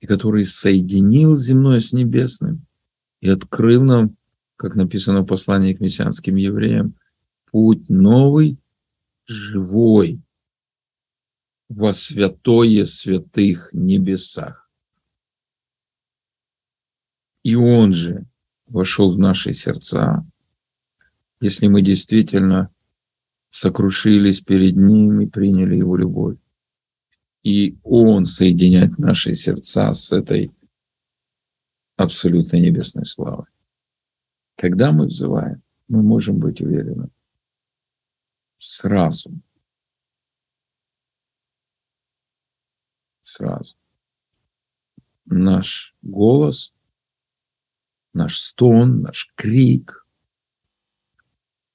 и 0.00 0.06
который 0.06 0.44
соединил 0.44 1.36
земное 1.36 1.80
с 1.80 1.92
небесным 1.92 2.66
и 3.20 3.28
открыл 3.28 3.82
нам, 3.82 4.16
как 4.56 4.74
написано 4.74 5.22
в 5.22 5.26
послании 5.26 5.74
к 5.74 5.80
мессианским 5.80 6.36
евреям, 6.36 6.94
путь 7.50 7.88
новый, 7.88 8.58
живой, 9.26 10.20
во 11.68 11.92
святое 11.92 12.84
святых 12.84 13.70
небесах. 13.72 14.70
И 17.42 17.54
Он 17.54 17.92
же 17.92 18.24
вошел 18.66 19.14
в 19.14 19.18
наши 19.18 19.52
сердца, 19.52 20.24
если 21.40 21.66
мы 21.68 21.82
действительно 21.82 22.72
сокрушились 23.50 24.40
перед 24.40 24.76
Ним 24.76 25.20
и 25.20 25.26
приняли 25.26 25.76
Его 25.76 25.96
любовь. 25.96 26.38
И 27.42 27.78
Он 27.84 28.24
соединяет 28.24 28.98
наши 28.98 29.34
сердца 29.34 29.92
с 29.92 30.12
этой 30.12 30.52
абсолютно 31.96 32.56
небесной 32.56 33.06
славой. 33.06 33.46
Когда 34.56 34.92
мы 34.92 35.06
взываем, 35.06 35.62
мы 35.88 36.02
можем 36.02 36.38
быть 36.38 36.60
уверены 36.60 37.10
сразу. 38.56 39.32
Сразу. 43.20 43.76
Наш 45.26 45.94
голос 46.02 46.76
наш 48.16 48.38
стон, 48.38 49.02
наш 49.02 49.30
крик, 49.34 50.06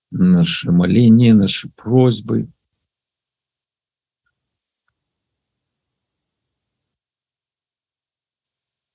наше 0.09 0.71
моление, 0.71 1.33
наши 1.35 1.69
просьбы. 1.69 2.51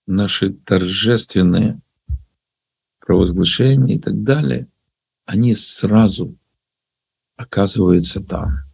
Наши 0.06 0.52
торжественные 0.52 1.80
провозглашения 3.06 3.96
и 3.96 4.00
так 4.00 4.22
далее, 4.24 4.68
они 5.24 5.54
сразу 5.54 6.36
оказываются 7.36 8.22
там. 8.22 8.64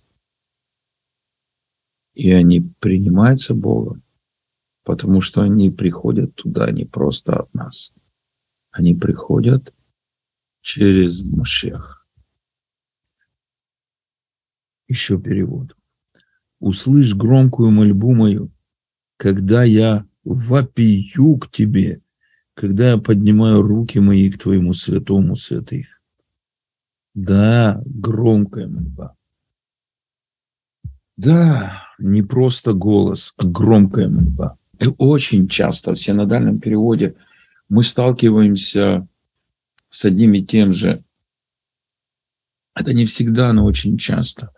И 2.15 2.33
они 2.33 2.61
принимаются 2.81 3.55
Богом, 3.55 4.03
потому 4.85 5.21
что 5.21 5.43
они 5.43 5.71
приходят 5.71 6.35
туда 6.35 6.71
не 6.71 6.87
просто 6.87 7.41
от 7.41 7.53
нас. 7.55 7.93
Они 8.71 8.95
приходят 8.95 9.75
через 10.63 11.23
Машех. 11.23 12.07
Еще 14.89 15.21
перевод. 15.21 15.77
«Услышь 16.59 17.15
громкую 17.15 17.71
мольбу 17.71 18.15
мою, 18.15 18.51
когда 19.17 19.65
я 19.65 20.07
вопию 20.23 21.39
к 21.39 21.51
тебе, 21.51 22.02
когда 22.63 22.91
я 22.91 22.97
поднимаю 22.97 23.61
руки 23.61 23.99
мои 23.99 24.31
к 24.31 24.39
твоему 24.39 24.73
святому 24.73 25.35
святых». 25.35 26.01
Да, 27.13 27.83
громкая 27.85 28.69
мольба. 28.69 29.17
Да, 31.17 31.83
не 31.99 32.23
просто 32.23 32.73
голос, 32.73 33.35
а 33.37 33.47
громкая 33.47 34.09
мольба. 34.09 34.59
И 34.79 34.87
очень 34.97 35.49
часто 35.49 35.93
в 35.93 35.99
синодальном 35.99 36.61
переводе 36.61 37.17
мы 37.69 37.83
сталкиваемся 37.83 39.09
с 39.91 40.05
одним 40.05 40.35
и 40.35 40.43
тем 40.43 40.73
же. 40.73 41.03
Это 42.77 42.95
не 42.95 43.07
всегда, 43.07 43.53
но 43.53 43.65
очень 43.65 43.99
часто. 43.99 44.53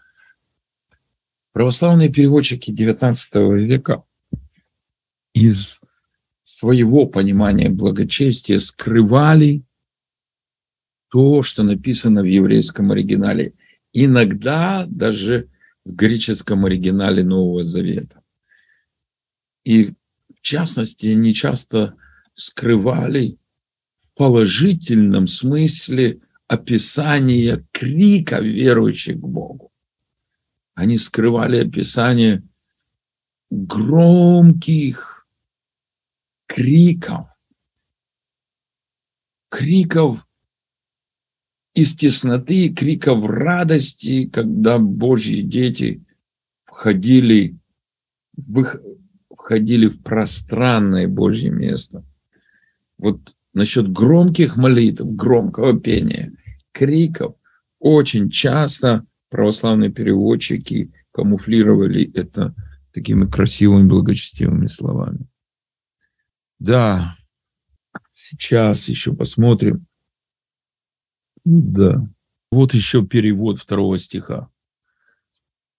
Православные 1.53 2.11
переводчики 2.11 2.71
XIX 2.71 3.57
века 3.61 4.03
из 5.33 5.81
своего 6.44 7.07
понимания 7.07 7.70
благочестия 7.70 8.59
скрывали 8.59 9.64
то, 11.09 11.42
что 11.42 11.62
написано 11.62 12.22
в 12.22 12.26
еврейском 12.26 12.92
оригинале. 12.92 13.54
Иногда 13.92 14.85
даже 14.88 15.48
в 15.85 15.92
греческом 15.92 16.64
оригинале 16.64 17.24
Нового 17.24 17.64
Завета. 17.64 18.22
И 19.64 19.94
в 20.35 20.40
частности, 20.42 21.07
они 21.07 21.33
часто 21.33 21.94
скрывали 22.35 23.38
в 23.98 24.18
положительном 24.18 25.26
смысле 25.26 26.20
описание 26.46 27.66
крика 27.72 28.40
верующих 28.40 29.16
к 29.16 29.24
Богу. 29.24 29.72
Они 30.74 30.98
скрывали 30.98 31.59
описание 31.59 32.42
громких 33.50 35.13
криков, 36.55 37.27
криков 39.49 40.25
из 41.75 41.97
тесноты, 41.97 42.73
криков 42.73 43.27
радости, 43.27 44.29
когда 44.29 44.79
Божьи 44.79 45.40
дети 45.40 46.05
входили 46.64 47.59
в, 48.37 48.81
входили 49.35 49.88
в 49.88 50.01
пространное 50.05 51.09
Божье 51.09 51.51
место. 51.51 52.05
Вот 52.99 53.35
насчет 53.53 53.90
громких 53.90 54.57
молитв, 54.57 55.03
громкого 55.05 55.81
пения, 55.81 56.33
криков, 56.71 57.35
очень 57.81 58.31
часто 58.31 59.05
православные 59.29 59.90
переводчики 59.90 60.93
камуфлировали 61.11 62.12
это 62.14 62.55
такими 62.93 63.29
красивыми, 63.29 63.88
благочестивыми 63.88 64.69
словами. 64.69 65.27
Да, 66.64 67.18
сейчас 68.14 68.88
еще 68.88 69.14
посмотрим, 69.14 69.87
да. 71.44 72.09
Вот 72.50 72.72
еще 72.72 73.07
перевод 73.07 73.59
второго 73.59 73.98
стиха. 73.98 74.50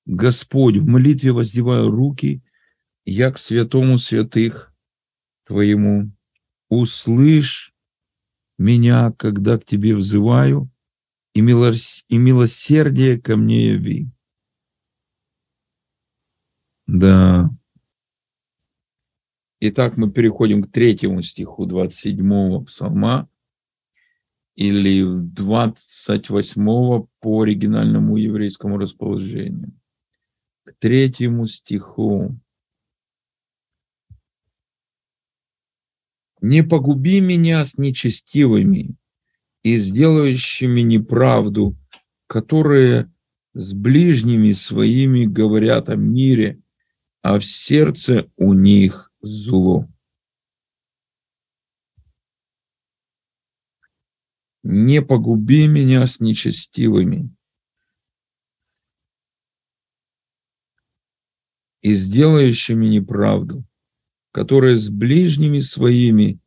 Господь, 0.06 0.78
в 0.78 0.86
молитве 0.86 1.32
воздеваю 1.32 1.90
руки, 1.90 2.44
я 3.04 3.32
к 3.32 3.40
святому 3.40 3.98
святых 3.98 4.76
Твоему. 5.48 6.12
Услышь 6.70 7.74
меня, 8.60 9.12
когда 9.14 9.58
к 9.58 9.66
Тебе 9.66 9.96
взываю, 9.96 10.70
и, 11.34 11.42
милос... 11.42 12.06
и 12.10 12.18
милосердие 12.20 13.20
ко 13.20 13.38
мне 13.38 13.70
яви. 13.70 14.12
Да. 16.86 17.50
Итак, 19.68 19.98
мы 19.98 20.12
переходим 20.12 20.62
к 20.62 20.72
третьему 20.72 21.24
стиху 21.24 21.66
27-го 21.66 22.62
псалма 22.66 23.28
или 24.54 25.02
в 25.02 25.24
28 25.24 27.08
по 27.20 27.42
оригинальному 27.42 28.16
еврейскому 28.16 28.78
расположению. 28.78 29.74
К 30.66 30.74
третьему 30.78 31.48
стиху. 31.48 32.40
«Не 36.42 36.62
погуби 36.62 37.20
меня 37.20 37.66
с 37.66 37.80
нечестивыми 37.80 38.96
и 39.64 39.78
сделающими 39.78 40.82
неправду, 40.82 41.76
которые 42.28 43.12
с 43.56 43.74
ближними 43.74 44.52
своими 44.52 45.26
говорят 45.26 45.90
о 45.90 45.96
мире, 45.96 46.62
а 47.24 47.40
в 47.40 47.46
сердце 47.46 48.30
у 48.38 48.54
них 48.54 49.12
зло». 49.26 49.88
не 54.66 55.04
погуби 55.04 55.68
меня 55.68 56.08
с 56.08 56.20
нечестивыми. 56.20 57.30
И 61.82 61.94
сделающими 61.94 62.88
неправду, 62.88 63.64
которые 64.32 64.76
с 64.76 64.90
ближними 64.90 65.60
своими 65.60 66.40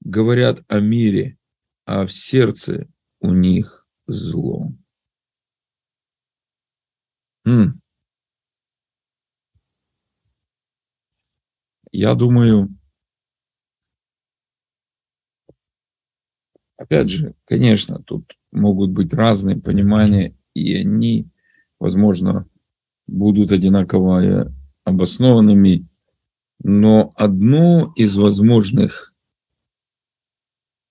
говорят 0.00 0.62
о 0.68 0.78
мире, 0.78 1.36
а 1.84 2.06
в 2.06 2.12
сердце 2.12 2.88
у 3.18 3.32
них 3.32 3.88
зло. 4.06 4.72
Хм. 7.44 7.70
Я 11.96 12.16
думаю, 12.16 12.76
Опять 16.76 17.08
же, 17.08 17.36
конечно, 17.44 18.02
тут 18.02 18.36
могут 18.50 18.90
быть 18.90 19.14
разные 19.14 19.56
понимания, 19.56 20.36
и 20.54 20.74
они, 20.74 21.30
возможно, 21.78 22.48
будут 23.06 23.52
одинаково 23.52 24.52
обоснованными, 24.82 25.86
но 26.64 27.14
одно 27.16 27.92
из 27.94 28.16
возможных 28.16 29.14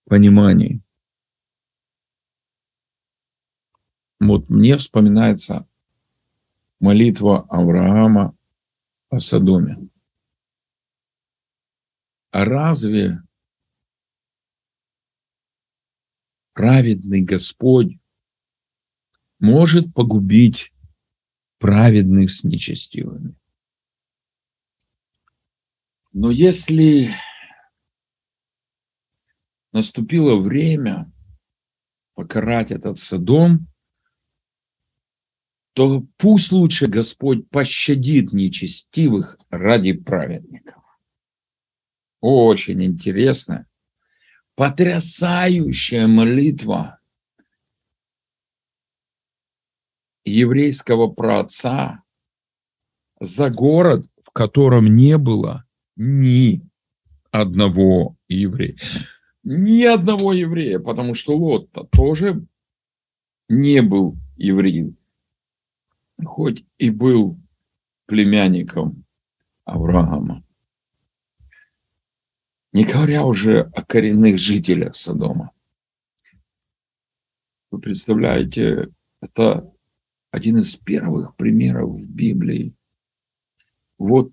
пониманий, 0.05 0.81
вот 4.21 4.49
мне 4.49 4.77
вспоминается 4.77 5.67
молитва 6.79 7.45
Авраама 7.49 8.37
о 9.09 9.19
Содоме. 9.19 9.89
А 12.33 12.45
разве 12.45 13.21
праведный 16.53 17.21
Господь 17.21 17.99
может 19.37 19.93
погубить 19.93 20.73
праведных 21.59 22.31
с 22.31 22.43
нечестивыми. 22.43 23.35
Но 26.11 26.31
если 26.31 27.11
наступило 29.71 30.35
время 30.35 31.11
покарать 32.15 32.71
этот 32.71 32.97
Содом, 32.97 33.67
то 35.73 36.01
пусть 36.17 36.51
лучше 36.51 36.87
Господь 36.87 37.47
пощадит 37.49 38.33
нечестивых 38.33 39.37
ради 39.51 39.93
праведников. 39.93 40.82
Очень 42.23 42.81
интересно, 42.85 43.67
потрясающая 44.55 46.07
молитва 46.07 47.01
еврейского 50.23 51.07
праотца 51.07 52.01
за 53.19 53.49
город, 53.49 54.07
в 54.23 54.31
котором 54.31 54.95
не 54.95 55.17
было 55.17 55.65
ни 55.97 56.61
одного 57.29 58.15
еврея. 58.29 58.77
Ни 59.43 59.83
одного 59.83 60.31
еврея, 60.31 60.79
потому 60.79 61.15
что 61.15 61.35
Лот-то 61.35 61.83
тоже 61.83 62.47
не 63.49 63.81
был 63.81 64.15
евреем, 64.37 64.95
хоть 66.23 66.63
и 66.77 66.89
был 66.89 67.37
племянником 68.05 69.03
Авраама 69.65 70.41
не 72.73 72.85
говоря 72.85 73.23
уже 73.23 73.71
о 73.73 73.83
коренных 73.83 74.37
жителях 74.37 74.95
Содома. 74.95 75.51
представляете, 77.81 78.89
это 79.21 79.71
один 80.31 80.57
из 80.57 80.75
первых 80.75 81.35
примеров 81.35 81.91
в 81.91 82.05
Библии 82.05 82.73
вот 83.97 84.31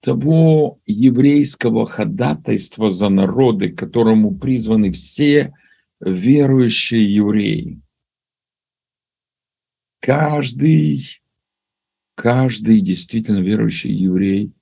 того 0.00 0.80
еврейского 0.84 1.86
ходатайства 1.86 2.90
за 2.90 3.08
народы, 3.08 3.70
к 3.70 3.78
которому 3.78 4.36
призваны 4.36 4.92
все 4.92 5.54
верующие 6.00 7.14
евреи. 7.14 7.80
Каждый, 10.00 11.22
каждый 12.14 12.80
действительно 12.80 13.38
верующий 13.38 13.92
еврей 13.92 14.52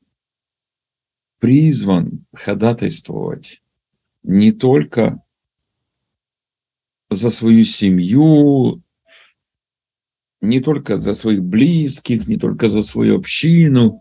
призван 1.45 2.25
ходатайствовать 2.33 3.63
не 4.23 4.51
только 4.51 5.23
за 7.11 7.29
свою 7.29 7.65
семью, 7.65 8.83
не 10.41 10.61
только 10.61 10.97
за 10.97 11.13
своих 11.13 11.43
близких, 11.43 12.27
не 12.27 12.39
только 12.39 12.71
за 12.71 12.83
свою 12.83 13.19
общину, 13.19 14.01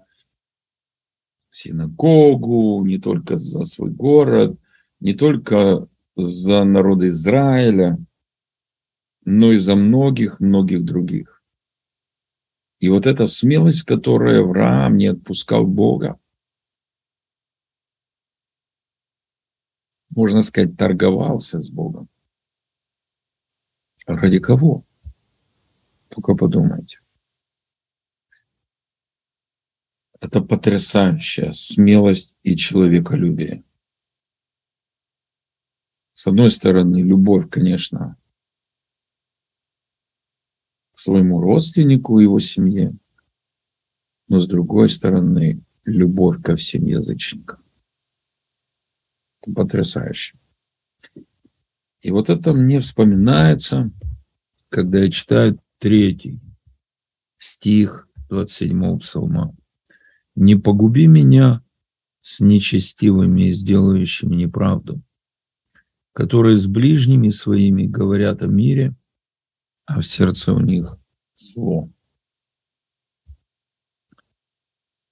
синагогу, 1.52 2.82
не 2.86 2.98
только 2.98 3.36
за 3.36 3.66
свой 3.66 3.92
город, 3.92 4.58
не 5.02 5.14
только 5.14 5.90
за 6.16 6.64
народ 6.64 7.04
Израиля, 7.04 7.98
но 9.26 9.52
и 9.52 9.58
за 9.58 9.76
многих-многих 9.76 10.86
других. 10.86 11.44
И 12.80 12.88
вот 12.88 13.06
эта 13.06 13.26
смелость, 13.26 13.84
которой 13.84 14.40
Авраам 14.40 14.96
не 14.96 15.08
отпускал 15.08 15.68
Бога, 15.68 16.18
можно 20.16 20.42
сказать, 20.42 20.78
торговался 20.78 21.62
с 21.62 21.70
Богом. 21.70 22.08
Ради 24.06 24.40
кого? 24.40 24.86
Только 26.10 26.36
подумайте. 26.36 27.00
Это 30.20 30.42
потрясающая 30.42 31.52
смелость 31.52 32.36
и 32.44 32.56
человеколюбие. 32.56 33.64
С 36.14 36.28
одной 36.28 36.52
стороны, 36.52 37.02
любовь, 37.02 37.50
конечно, 37.50 38.18
к 40.94 41.00
своему 41.00 41.42
родственнику 41.42 42.20
его 42.20 42.40
семье, 42.40 42.96
но 44.28 44.40
с 44.40 44.48
другой 44.48 44.90
стороны, 44.90 45.62
любовь 45.84 46.42
ко 46.42 46.56
всем 46.56 46.86
язычникам. 46.86 47.63
Потрясающе. 49.46 50.38
И 52.02 52.12
вот 52.12 52.30
это 52.30 52.54
мне 52.54 52.80
вспоминается, 52.80 53.90
когда 54.70 55.00
я 55.00 55.12
читаю 55.12 55.60
третий 55.80 56.40
стих 57.38 58.08
27 58.30 59.00
псалма. 59.00 59.56
«Не 60.36 60.56
погуби 60.56 61.08
меня 61.08 61.62
с 62.22 62.40
нечестивыми 62.40 63.50
и 63.50 63.52
сделающими 63.52 64.36
неправду, 64.36 65.02
которые 66.14 66.58
с 66.58 66.66
ближними 66.66 67.30
своими 67.30 67.86
говорят 67.86 68.42
о 68.42 68.48
мире, 68.48 68.96
а 69.86 70.00
в 70.00 70.06
сердце 70.06 70.54
у 70.54 70.60
них 70.60 70.98
зло». 71.38 71.90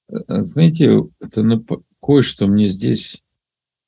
Э, 0.10 0.42
знаете, 0.42 1.04
это 1.20 1.64
кое-что 2.02 2.48
мне 2.48 2.68
здесь 2.68 3.22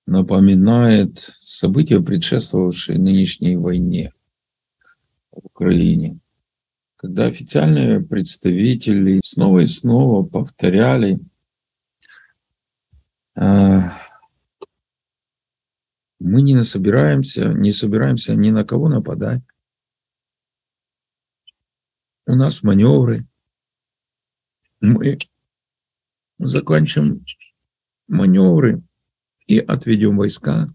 напоминает 0.06 1.18
события, 1.18 2.02
предшествовавшие 2.02 3.00
нынешней 3.00 3.56
войне 3.56 4.14
в 5.32 5.46
Украине, 5.46 6.20
когда 6.98 7.26
официальные 7.26 8.02
представители 8.02 9.22
снова 9.24 9.60
и 9.60 9.66
снова 9.66 10.26
повторяли 10.26 11.20
а, 13.36 14.00
мы 16.20 16.42
не 16.42 16.64
собираемся, 16.64 17.50
не 17.54 17.72
собираемся 17.72 18.36
ни 18.36 18.52
на 18.52 18.64
кого 18.64 18.88
нападать. 18.90 19.42
У 22.26 22.36
нас 22.36 22.64
маневры. 22.64 23.28
Мы 24.80 25.18
закончим 26.40 27.26
маневры 28.08 28.82
и 29.48 29.60
отведем 29.60 30.18
войска. 30.18 30.68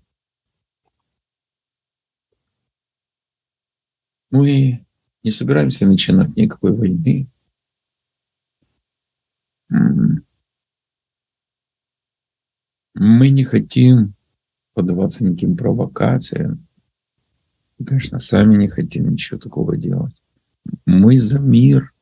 Мы 4.31 4.87
не 5.23 5.31
собираемся 5.31 5.87
начинать 5.87 6.37
никакой 6.37 6.73
войны. 6.73 7.29
Мы 12.95 13.31
не 13.31 13.45
хотим 13.45 14.15
поддаваться 14.75 15.25
никаким 15.25 15.57
провокациям. 15.57 16.67
Мы, 17.79 17.87
конечно, 17.87 18.19
сами 18.19 18.57
не 18.57 18.69
хотим 18.69 19.11
ничего 19.11 19.39
такого 19.39 19.77
делать. 19.77 20.21
Мы 20.85 21.19
за 21.19 21.39
мир. 21.39 21.93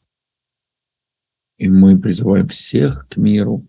И 1.58 1.68
мы 1.68 1.98
призываем 1.98 2.48
всех 2.48 3.08
к 3.08 3.16
миру 3.16 3.66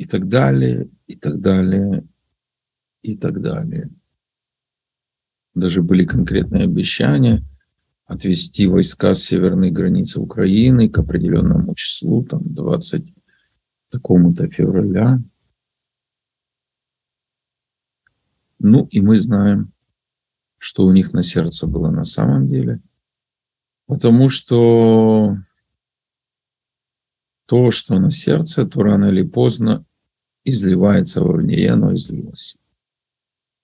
и 0.00 0.06
так 0.06 0.28
далее, 0.28 0.88
и 1.06 1.14
так 1.14 1.40
далее, 1.40 2.06
и 3.02 3.18
так 3.18 3.42
далее. 3.42 3.90
Даже 5.54 5.82
были 5.82 6.06
конкретные 6.06 6.64
обещания 6.64 7.44
отвести 8.06 8.66
войска 8.66 9.14
с 9.14 9.22
северной 9.22 9.70
границы 9.70 10.18
Украины 10.18 10.88
к 10.88 10.96
определенному 10.96 11.74
числу, 11.74 12.24
там 12.24 12.40
20 12.44 13.14
такому-то 13.90 14.48
февраля. 14.48 15.20
Ну 18.58 18.86
и 18.86 19.02
мы 19.02 19.20
знаем, 19.20 19.70
что 20.56 20.86
у 20.86 20.92
них 20.92 21.12
на 21.12 21.22
сердце 21.22 21.66
было 21.66 21.90
на 21.90 22.04
самом 22.04 22.48
деле. 22.48 22.80
Потому 23.84 24.30
что 24.30 25.36
то, 27.44 27.70
что 27.70 27.98
на 27.98 28.10
сердце, 28.10 28.64
то 28.64 28.82
рано 28.82 29.10
или 29.10 29.24
поздно 29.24 29.84
изливается 30.44 31.22
вовне, 31.22 31.56
и 31.56 31.66
оно 31.66 31.94
излилось. 31.94 32.56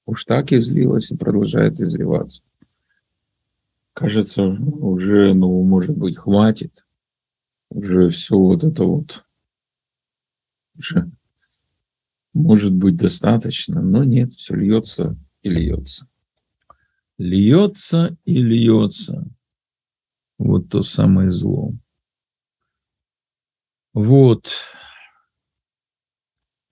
Уж 0.05 0.25
так 0.25 0.53
излилось 0.53 1.11
и 1.11 1.17
продолжает 1.17 1.81
изливаться. 1.81 2.43
Кажется, 3.93 4.45
уже, 4.45 5.35
ну, 5.35 5.63
может 5.63 5.97
быть, 5.97 6.17
хватит. 6.17 6.87
Уже 7.71 8.11
все 8.11 8.37
вот 8.37 8.63
это 8.63 8.85
вот 8.85 9.25
уже 10.79 11.11
может 12.33 12.73
быть 12.73 12.97
достаточно, 12.97 13.81
но 13.81 14.05
нет, 14.05 14.35
все 14.35 14.55
льется 14.55 15.17
и 15.43 15.49
льется. 15.49 16.09
Льется 17.19 18.17
и 18.25 18.43
льется. 18.43 19.27
Вот 20.39 20.69
то 20.69 20.83
самое 20.83 21.31
зло. 21.31 21.73
Вот. 23.95 24.53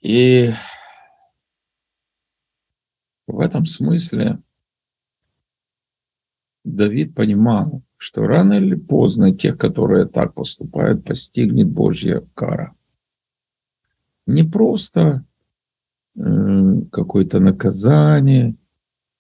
И 0.05 0.53
в 3.27 3.41
этом 3.41 3.65
смысле 3.65 4.39
Давид 6.63 7.15
понимал, 7.15 7.83
что 7.97 8.27
рано 8.27 8.53
или 8.53 8.75
поздно 8.75 9.35
тех, 9.35 9.57
которые 9.57 10.05
так 10.05 10.35
поступают, 10.35 11.07
постигнет 11.07 11.71
Божья 11.71 12.23
кара. 12.35 12.75
Не 14.27 14.43
просто 14.43 15.25
э, 16.17 16.21
какое-то 16.93 17.41
наказание 17.41 18.57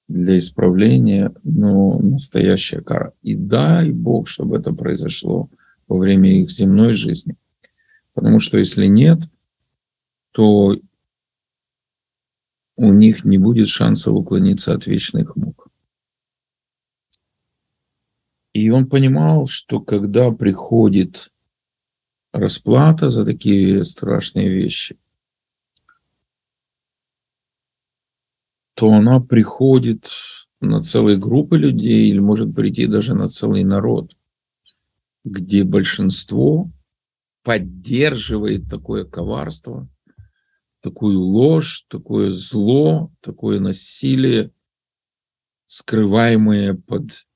для 0.06 0.36
исправления, 0.36 1.32
но 1.44 1.98
настоящая 1.98 2.82
кара. 2.82 3.14
И 3.22 3.34
дай 3.34 3.90
Бог, 3.90 4.28
чтобы 4.28 4.58
это 4.58 4.74
произошло 4.74 5.48
во 5.88 5.96
время 5.96 6.42
их 6.42 6.50
земной 6.50 6.92
жизни. 6.92 7.36
Потому 8.12 8.38
что 8.38 8.58
если 8.58 8.84
нет– 8.84 9.20
то 10.34 10.76
у 12.76 12.92
них 12.92 13.24
не 13.24 13.38
будет 13.38 13.68
шанса 13.68 14.10
уклониться 14.10 14.74
от 14.74 14.84
вечных 14.88 15.36
мук. 15.36 15.68
И 18.52 18.68
он 18.68 18.88
понимал, 18.88 19.46
что 19.46 19.80
когда 19.80 20.32
приходит 20.32 21.32
расплата 22.32 23.10
за 23.10 23.24
такие 23.24 23.84
страшные 23.84 24.48
вещи, 24.48 24.98
то 28.74 28.90
она 28.90 29.20
приходит 29.20 30.10
на 30.60 30.80
целые 30.80 31.16
группы 31.16 31.58
людей 31.58 32.10
или 32.10 32.18
может 32.18 32.52
прийти 32.56 32.88
даже 32.88 33.14
на 33.14 33.28
целый 33.28 33.62
народ, 33.62 34.16
где 35.22 35.62
большинство 35.62 36.72
поддерживает 37.44 38.68
такое 38.68 39.04
коварство– 39.04 39.88
такую 40.84 41.18
ложь, 41.18 41.86
такое 41.88 42.30
зло, 42.30 43.10
такое 43.20 43.58
насилие, 43.58 44.52
с 45.66 45.78
скрываемые 45.78 46.74
под 46.74 47.26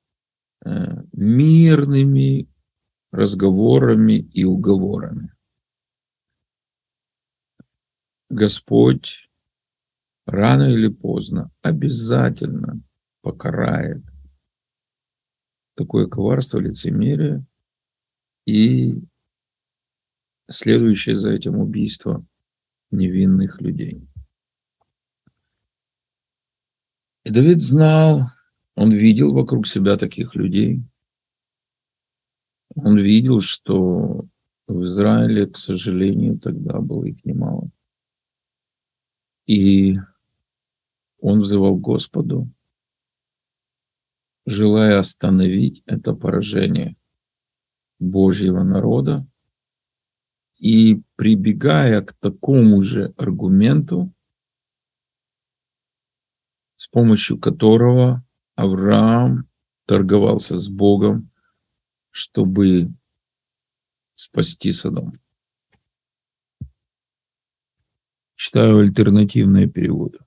э, 0.67 1.03
мирными 1.15 2.47
разговорами 3.11 4.19
и 4.35 4.45
уговорами. 4.45 5.33
Господь 8.29 9.31
рано 10.27 10.65
или 10.65 10.89
поздно 10.89 11.51
обязательно 11.63 12.83
покарает 13.23 14.05
такое 15.75 16.07
коварство, 16.07 16.59
лицемерие 16.59 17.47
и 18.45 19.03
следующее 20.51 21.19
за 21.19 21.31
этим 21.31 21.59
убийство 21.59 22.27
невинных 22.90 23.61
людей. 23.61 24.07
И 27.24 27.31
Давид 27.31 27.61
знал, 27.61 28.22
он 28.74 28.90
видел 28.90 29.33
вокруг 29.33 29.66
себя 29.66 29.96
таких 29.96 30.35
людей. 30.35 30.83
Он 32.74 32.98
видел, 32.98 33.40
что 33.40 34.27
в 34.66 34.85
Израиле, 34.85 35.46
к 35.46 35.57
сожалению, 35.57 36.38
тогда 36.38 36.81
было 36.81 37.05
их 37.05 37.24
немало. 37.24 37.70
И 39.46 39.96
он 41.20 41.40
взывал 41.40 41.77
Господу, 41.77 42.51
желая 44.46 44.98
остановить 44.98 45.83
это 45.87 46.14
поражение 46.14 46.96
Божьего 47.98 48.62
народа 48.62 49.27
и 50.59 51.03
прибегая 51.16 52.03
к 52.03 52.12
такому 52.14 52.83
же 52.83 53.14
аргументу, 53.16 54.12
с 56.77 56.88
помощью 56.88 57.38
которого 57.38 58.25
Авраам 58.57 59.49
торговался 59.87 60.57
с 60.57 60.68
Богом, 60.68 61.31
чтобы 62.11 62.92
спасти 64.14 64.73
Содом. 64.73 65.21
Читаю 68.35 68.79
альтернативные 68.79 69.68
переводы. 69.68 70.18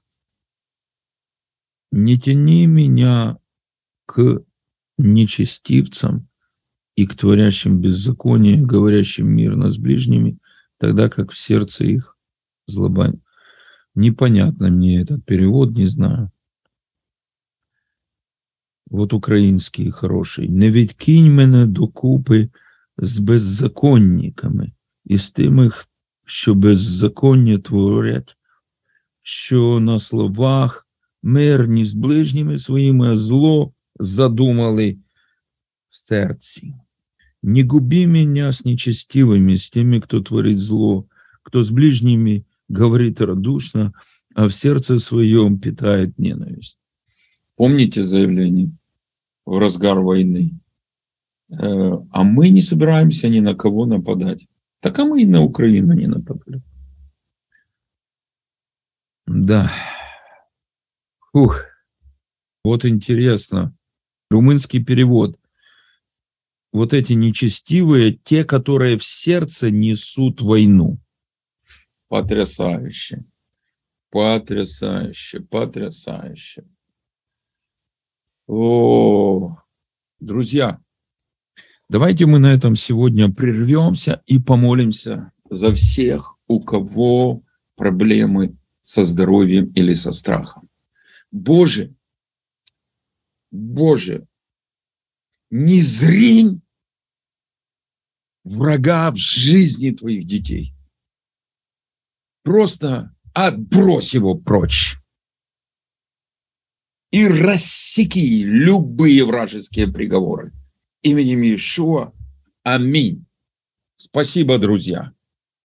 Не 1.91 2.17
тяни 2.17 2.67
меня 2.67 3.38
к 4.06 4.46
нечестивцам 4.98 6.31
и 6.96 7.06
к 7.06 7.16
творящим 7.16 7.80
беззаконие, 7.80 8.62
говорящим 8.62 9.28
мирно 9.28 9.70
с 9.70 9.78
ближними, 9.78 10.38
тогда 10.78 11.10
как 11.10 11.32
в 11.32 11.38
сердце 11.38 11.86
их 11.86 12.18
злоба. 12.68 13.14
Непонятно 13.96 14.70
мне 14.70 15.02
этот 15.02 15.26
перевод, 15.26 15.76
не 15.76 15.88
знаю. 15.88 16.32
Вот 18.88 19.14
український 19.14 19.92
хороший. 19.92 20.50
Не 20.50 20.72
відкинь 20.72 21.36
мене 21.36 21.66
докупи 21.66 22.50
з 22.98 23.18
беззаконниками 23.18 24.72
і 25.06 25.18
з 25.18 25.30
тими, 25.30 25.70
що 26.26 26.56
беззаконня 26.56 27.58
творять, 27.58 28.38
що 29.22 29.80
на 29.80 30.00
словах 30.00 30.88
мирні 31.24 31.86
з 31.86 31.94
ближніми 31.94 32.58
своїми, 32.58 33.14
а 33.14 33.18
зло 33.18 33.74
задумали 34.00 34.98
в 35.92 35.98
серці. 35.98 36.74
Не 37.44 37.64
губи 37.64 38.06
меня 38.06 38.52
с 38.52 38.66
нечестивыми, 38.66 39.56
с 39.56 39.70
теми, 39.70 40.00
кто 40.00 40.22
творит 40.22 40.58
зло, 40.58 41.08
кто 41.44 41.64
с 41.64 41.70
ближними 41.70 42.46
говорит 42.70 43.22
радушно, 43.22 43.94
а 44.36 44.48
в 44.48 44.52
сердце 44.52 45.00
своем 45.00 45.60
питает 45.60 46.18
ненависть. 46.20 46.80
Помните 47.56 48.04
заявление 48.04 48.72
в 49.46 49.58
разгар 49.58 50.00
войны? 50.00 50.60
Э, 51.50 51.98
а 52.12 52.24
мы 52.24 52.50
не 52.50 52.62
собираемся 52.62 53.28
ни 53.28 53.40
на 53.40 53.56
кого 53.56 53.86
нападать. 53.86 54.48
Так 54.80 55.00
а 55.00 55.06
мы 55.06 55.24
и 55.24 55.26
на 55.26 55.42
Украину 55.42 55.94
не 55.94 56.08
нападали. 56.08 56.62
Да. 59.26 59.72
Ух. 61.34 61.66
Вот 62.64 62.86
интересно. 62.86 63.76
Румынский 64.30 64.84
перевод. 64.84 65.41
Вот 66.72 66.94
эти 66.94 67.14
нечестивые, 67.14 68.14
те, 68.14 68.46
которые 68.46 68.98
в 68.98 69.04
сердце 69.04 69.72
несут 69.72 70.42
войну. 70.42 71.00
Потрясающе. 72.08 73.26
Потрясающе, 74.10 75.42
потрясающе. 75.42 76.66
О, 78.48 79.58
друзья, 80.20 80.82
Давайте 81.92 82.26
мы 82.26 82.40
на 82.40 82.54
этом 82.54 82.78
сегодня 82.78 83.30
прервемся 83.30 84.24
и 84.26 84.40
помолимся 84.40 85.34
за 85.50 85.74
всех, 85.74 86.38
у 86.48 86.62
кого 86.62 87.44
проблемы 87.76 88.56
со 88.80 89.04
здоровьем 89.04 89.66
или 89.74 89.94
со 89.94 90.14
страхом. 90.14 90.70
Боже, 91.34 91.94
Боже, 93.52 94.26
не 95.50 95.82
зринь 95.82 96.61
врага 98.44 99.12
в 99.12 99.18
жизни 99.18 99.92
твоих 99.92 100.26
детей. 100.26 100.74
Просто 102.44 103.16
отбрось 103.34 104.14
его 104.14 104.36
прочь 104.36 104.98
и 107.12 107.28
рассеки 107.28 108.44
любые 108.44 109.26
вражеские 109.26 109.88
приговоры 109.88 110.54
именем 111.02 111.42
Иешуа. 111.42 112.14
Аминь. 112.64 113.26
Спасибо, 113.98 114.58
друзья. 114.58 115.14